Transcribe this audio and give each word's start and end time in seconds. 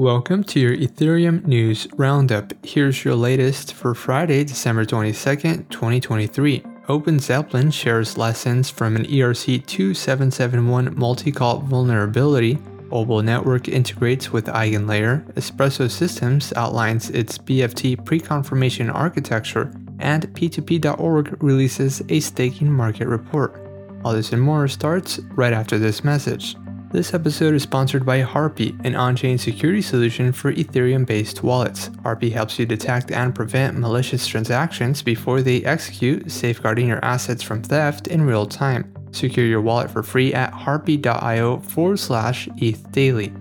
Welcome 0.00 0.44
to 0.44 0.58
your 0.58 0.74
Ethereum 0.74 1.44
News 1.44 1.86
Roundup. 1.98 2.54
Here's 2.64 3.04
your 3.04 3.14
latest 3.14 3.74
for 3.74 3.94
Friday, 3.94 4.44
December 4.44 4.86
22nd, 4.86 5.68
2023. 5.68 6.60
OpenZeppelin 6.88 7.70
shares 7.70 8.16
lessons 8.16 8.70
from 8.70 8.96
an 8.96 9.04
ERC 9.04 9.66
2771 9.66 10.98
multi-call 10.98 11.58
vulnerability. 11.58 12.56
Obol 12.88 13.22
Network 13.22 13.68
integrates 13.68 14.32
with 14.32 14.46
EigenLayer. 14.46 15.30
Espresso 15.34 15.90
Systems 15.90 16.54
outlines 16.54 17.10
its 17.10 17.36
BFT 17.36 18.02
pre-confirmation 18.02 18.88
architecture. 18.88 19.70
And 19.98 20.26
P2P.org 20.28 21.42
releases 21.42 22.02
a 22.08 22.20
staking 22.20 22.72
market 22.72 23.06
report. 23.06 23.60
All 24.02 24.14
this 24.14 24.32
and 24.32 24.40
more 24.40 24.66
starts 24.66 25.18
right 25.34 25.52
after 25.52 25.78
this 25.78 26.02
message. 26.02 26.56
This 26.92 27.14
episode 27.14 27.54
is 27.54 27.62
sponsored 27.62 28.04
by 28.04 28.20
Harpie, 28.22 28.76
an 28.84 28.96
on 28.96 29.14
chain 29.14 29.38
security 29.38 29.80
solution 29.80 30.32
for 30.32 30.52
Ethereum 30.52 31.06
based 31.06 31.40
wallets. 31.44 31.88
Harpie 32.02 32.32
helps 32.32 32.58
you 32.58 32.66
detect 32.66 33.12
and 33.12 33.32
prevent 33.32 33.78
malicious 33.78 34.26
transactions 34.26 35.00
before 35.00 35.40
they 35.40 35.64
execute, 35.64 36.32
safeguarding 36.32 36.88
your 36.88 37.04
assets 37.04 37.44
from 37.44 37.62
theft 37.62 38.08
in 38.08 38.22
real 38.22 38.44
time. 38.44 38.92
Secure 39.12 39.46
your 39.46 39.60
wallet 39.60 39.88
for 39.88 40.02
free 40.02 40.34
at 40.34 40.52
harpie.io 40.52 41.60
forward 41.60 42.00
slash 42.00 42.48
ETH 42.56 42.90
daily. 42.90 43.32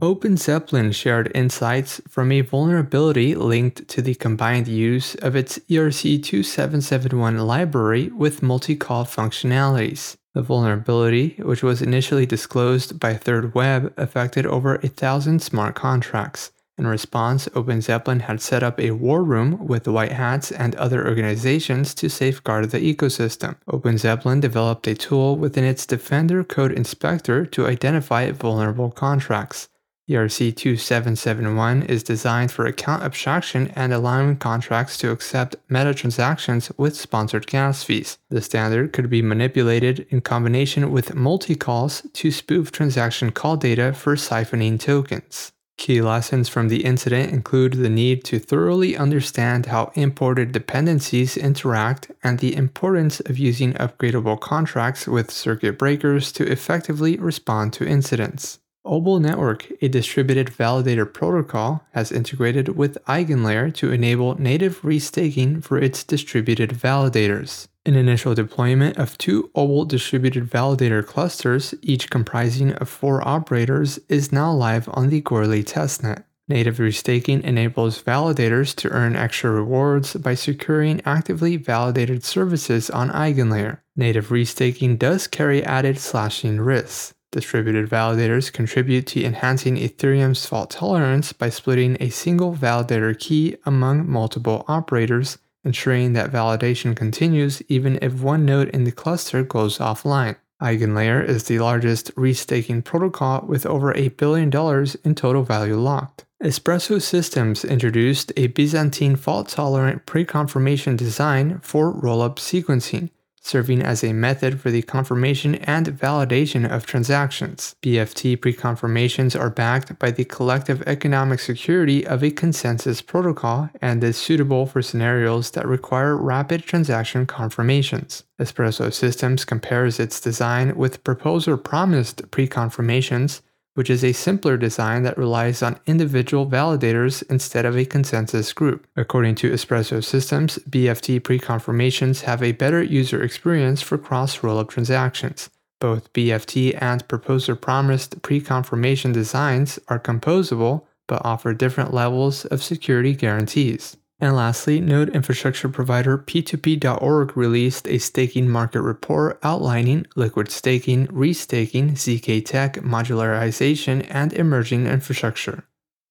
OpenZeppelin 0.00 0.94
shared 0.94 1.30
insights 1.34 2.00
from 2.08 2.32
a 2.32 2.40
vulnerability 2.40 3.34
linked 3.34 3.86
to 3.88 4.00
the 4.00 4.14
combined 4.14 4.66
use 4.66 5.14
of 5.16 5.36
its 5.36 5.58
ERC2771 5.68 7.46
library 7.46 8.08
with 8.08 8.42
multi-call 8.42 9.04
functionalities. 9.04 10.16
The 10.32 10.40
vulnerability, 10.40 11.36
which 11.42 11.62
was 11.62 11.82
initially 11.82 12.24
disclosed 12.24 12.98
by 12.98 13.12
thirdweb, 13.12 13.92
affected 13.98 14.46
over 14.46 14.76
a 14.76 14.88
thousand 14.88 15.42
smart 15.42 15.74
contracts. 15.74 16.50
In 16.78 16.86
response, 16.86 17.46
OpenZeppelin 17.48 18.22
had 18.22 18.40
set 18.40 18.62
up 18.62 18.80
a 18.80 18.92
war 18.92 19.22
room 19.22 19.66
with 19.66 19.86
white 19.86 20.12
hats 20.12 20.50
and 20.50 20.74
other 20.76 21.06
organizations 21.06 21.92
to 21.96 22.08
safeguard 22.08 22.70
the 22.70 22.78
ecosystem. 22.78 23.56
OpenZeppelin 23.68 24.40
developed 24.40 24.86
a 24.86 24.94
tool 24.94 25.36
within 25.36 25.64
its 25.64 25.84
Defender 25.84 26.42
Code 26.42 26.72
Inspector 26.72 27.44
to 27.44 27.66
identify 27.66 28.30
vulnerable 28.30 28.90
contracts. 28.90 29.68
ERC2771 30.10 31.88
is 31.88 32.02
designed 32.02 32.50
for 32.50 32.66
account 32.66 33.04
abstraction 33.04 33.72
and 33.76 33.92
allowing 33.92 34.36
contracts 34.36 34.98
to 34.98 35.12
accept 35.12 35.54
meta 35.68 35.94
transactions 35.94 36.72
with 36.76 36.96
sponsored 36.96 37.46
gas 37.46 37.84
fees. 37.84 38.18
The 38.28 38.42
standard 38.42 38.92
could 38.92 39.08
be 39.08 39.22
manipulated 39.22 40.06
in 40.10 40.20
combination 40.20 40.90
with 40.90 41.14
multi 41.14 41.54
calls 41.54 42.02
to 42.14 42.32
spoof 42.32 42.72
transaction 42.72 43.30
call 43.30 43.56
data 43.56 43.92
for 43.92 44.16
siphoning 44.16 44.80
tokens. 44.80 45.52
Key 45.78 46.02
lessons 46.02 46.48
from 46.48 46.68
the 46.68 46.84
incident 46.84 47.32
include 47.32 47.74
the 47.74 47.88
need 47.88 48.24
to 48.24 48.38
thoroughly 48.38 48.96
understand 48.96 49.66
how 49.66 49.92
imported 49.94 50.52
dependencies 50.52 51.38
interact 51.38 52.10
and 52.22 52.38
the 52.38 52.54
importance 52.54 53.20
of 53.20 53.38
using 53.38 53.72
upgradable 53.74 54.38
contracts 54.38 55.06
with 55.06 55.30
circuit 55.30 55.78
breakers 55.78 56.32
to 56.32 56.44
effectively 56.50 57.16
respond 57.16 57.72
to 57.74 57.86
incidents. 57.86 58.58
Obol 58.86 59.20
Network, 59.20 59.70
a 59.82 59.88
distributed 59.88 60.48
validator 60.48 61.10
protocol, 61.12 61.84
has 61.92 62.10
integrated 62.10 62.76
with 62.76 62.96
EigenLayer 63.06 63.74
to 63.74 63.92
enable 63.92 64.40
native 64.40 64.80
restaking 64.80 65.62
for 65.62 65.78
its 65.78 66.02
distributed 66.02 66.70
validators. 66.70 67.68
An 67.84 67.94
initial 67.94 68.34
deployment 68.34 68.96
of 68.96 69.18
two 69.18 69.50
Obol 69.54 69.86
distributed 69.86 70.48
validator 70.48 71.06
clusters, 71.06 71.74
each 71.82 72.08
comprising 72.08 72.72
of 72.72 72.88
four 72.88 73.26
operators, 73.26 73.98
is 74.08 74.32
now 74.32 74.50
live 74.50 74.88
on 74.94 75.10
the 75.10 75.20
Goerli 75.20 75.62
testnet. 75.62 76.24
Native 76.48 76.78
restaking 76.78 77.42
enables 77.44 78.02
validators 78.02 78.74
to 78.76 78.88
earn 78.88 79.14
extra 79.14 79.50
rewards 79.50 80.14
by 80.14 80.34
securing 80.34 81.00
actively 81.04 81.56
validated 81.56 82.24
services 82.24 82.90
on 82.90 83.10
EigenLayer. 83.10 83.78
Native 83.94 84.28
restaking 84.30 84.98
does 84.98 85.26
carry 85.26 85.62
added 85.62 85.98
slashing 85.98 86.60
risks. 86.60 87.14
Distributed 87.32 87.88
validators 87.88 88.52
contribute 88.52 89.06
to 89.06 89.24
enhancing 89.24 89.76
Ethereum's 89.76 90.46
fault 90.46 90.70
tolerance 90.70 91.32
by 91.32 91.48
splitting 91.48 91.96
a 92.00 92.10
single 92.10 92.54
validator 92.56 93.16
key 93.16 93.56
among 93.64 94.10
multiple 94.10 94.64
operators, 94.66 95.38
ensuring 95.62 96.12
that 96.14 96.32
validation 96.32 96.96
continues 96.96 97.62
even 97.68 98.00
if 98.02 98.20
one 98.20 98.44
node 98.44 98.68
in 98.70 98.82
the 98.82 98.90
cluster 98.90 99.44
goes 99.44 99.78
offline. 99.78 100.34
EigenLayer 100.60 101.24
is 101.24 101.44
the 101.44 101.60
largest 101.60 102.12
restaking 102.16 102.84
protocol 102.84 103.44
with 103.46 103.64
over 103.64 103.96
a 103.96 104.08
billion 104.08 104.50
dollars 104.50 104.96
in 105.04 105.14
total 105.14 105.44
value 105.44 105.76
locked. 105.76 106.24
Espresso 106.42 107.00
Systems 107.00 107.64
introduced 107.64 108.32
a 108.36 108.48
Byzantine 108.48 109.14
fault 109.14 109.48
tolerant 109.48 110.04
pre 110.04 110.24
confirmation 110.24 110.96
design 110.96 111.60
for 111.60 111.92
rollup 111.92 112.36
sequencing 112.36 113.10
serving 113.40 113.82
as 113.82 114.04
a 114.04 114.12
method 114.12 114.60
for 114.60 114.70
the 114.70 114.82
confirmation 114.82 115.56
and 115.56 115.86
validation 115.86 116.70
of 116.70 116.86
transactions. 116.86 117.74
BFT 117.82 118.40
pre-confirmations 118.40 119.34
are 119.34 119.50
backed 119.50 119.98
by 119.98 120.10
the 120.10 120.24
collective 120.24 120.82
economic 120.86 121.40
security 121.40 122.06
of 122.06 122.22
a 122.22 122.30
consensus 122.30 123.02
protocol 123.02 123.70
and 123.80 124.04
is 124.04 124.16
suitable 124.16 124.66
for 124.66 124.82
scenarios 124.82 125.50
that 125.52 125.66
require 125.66 126.16
rapid 126.16 126.64
transaction 126.64 127.26
confirmations. 127.26 128.24
Espresso 128.38 128.92
Systems 128.92 129.44
compares 129.44 129.98
its 129.98 130.20
design 130.20 130.76
with 130.76 131.04
proposer 131.04 131.56
promised 131.56 132.30
pre-confirmations 132.30 133.42
which 133.80 133.88
is 133.88 134.04
a 134.04 134.12
simpler 134.12 134.58
design 134.58 135.04
that 135.04 135.16
relies 135.16 135.62
on 135.62 135.80
individual 135.86 136.46
validators 136.46 137.22
instead 137.30 137.64
of 137.64 137.78
a 137.78 137.84
consensus 137.86 138.52
group. 138.52 138.86
According 138.94 139.36
to 139.36 139.50
Espresso 139.50 140.04
Systems, 140.04 140.58
BFT 140.68 141.24
pre-confirmations 141.24 142.20
have 142.20 142.42
a 142.42 142.52
better 142.52 142.82
user 142.82 143.22
experience 143.22 143.80
for 143.80 143.96
cross 143.96 144.40
rollup 144.40 144.68
transactions. 144.68 145.48
Both 145.80 146.12
BFT 146.12 146.76
and 146.78 147.08
proposer 147.08 147.56
promised 147.56 148.20
pre-confirmation 148.20 149.12
designs 149.12 149.78
are 149.88 149.98
composable 149.98 150.84
but 151.08 151.24
offer 151.24 151.54
different 151.54 151.94
levels 151.94 152.44
of 152.44 152.62
security 152.62 153.14
guarantees. 153.14 153.96
And 154.20 154.36
lastly, 154.36 154.80
node 154.80 155.08
infrastructure 155.16 155.70
provider 155.70 156.18
P2P.org 156.18 157.36
released 157.36 157.88
a 157.88 157.98
staking 157.98 158.50
market 158.50 158.82
report 158.82 159.38
outlining 159.42 160.06
liquid 160.14 160.50
staking, 160.50 161.06
restaking, 161.06 161.92
ZK 161.92 162.44
tech, 162.44 162.74
modularization, 162.74 164.06
and 164.10 164.34
emerging 164.34 164.86
infrastructure. 164.86 165.64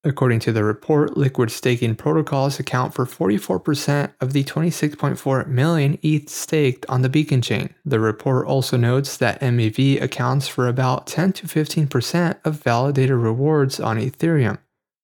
According 0.03 0.40
to 0.42 0.53
the 0.53 0.64
report, 0.64 1.18
liquid 1.18 1.52
staking 1.52 1.96
protocols 1.96 2.58
account 2.58 2.94
for 2.94 3.06
44% 3.06 4.14
of 4.22 4.31
the 4.31 4.46
26.4 4.46 5.48
million 5.48 6.00
ETH 6.02 6.30
staked 6.30 6.86
on 6.88 7.02
the 7.02 7.09
Beacon 7.09 7.42
chain. 7.42 7.75
The 7.84 8.00
report 8.00 8.48
also 8.48 8.78
notes 8.78 9.18
that 9.18 9.42
MEV 9.42 10.02
accounts 10.02 10.48
for 10.48 10.68
about 10.68 11.06
10 11.06 11.34
to 11.34 11.48
15% 11.48 12.38
of 12.46 12.64
validator 12.64 13.22
rewards 13.22 13.80
on 13.80 13.98
Ethereum. 13.98 14.59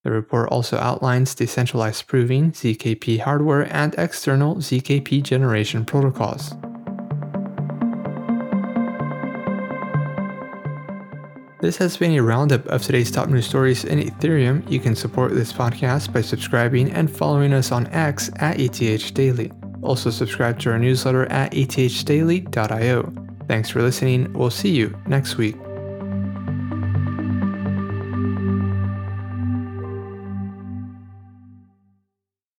The 0.05 0.11
report 0.11 0.49
also 0.49 0.77
outlines 0.77 1.33
decentralized 1.33 2.05
proving, 2.05 2.51
ZKP 2.51 3.21
hardware, 3.21 3.63
and 3.75 3.95
external 3.97 4.57
ZKP 4.57 5.23
generation 5.23 5.83
protocols. 5.83 6.53
This 11.59 11.77
has 11.77 11.97
been 11.97 12.11
a 12.11 12.21
roundup 12.21 12.67
of 12.67 12.83
today's 12.83 13.09
top 13.09 13.29
news 13.29 13.47
stories 13.47 13.83
in 13.83 13.99
Ethereum. 13.99 14.69
You 14.69 14.79
can 14.79 14.95
support 14.95 15.33
this 15.33 15.51
podcast 15.51 16.13
by 16.13 16.21
subscribing 16.21 16.91
and 16.91 17.09
following 17.09 17.51
us 17.51 17.71
on 17.71 17.87
X 17.87 18.29
at 18.35 18.59
ETH 18.59 19.11
Daily. 19.15 19.51
Also, 19.81 20.11
subscribe 20.11 20.59
to 20.59 20.69
our 20.69 20.77
newsletter 20.77 21.25
at 21.31 21.51
ethdaily.io. 21.53 23.13
Thanks 23.47 23.71
for 23.71 23.81
listening. 23.81 24.31
We'll 24.33 24.51
see 24.51 24.69
you 24.69 24.95
next 25.07 25.37
week. 25.37 25.55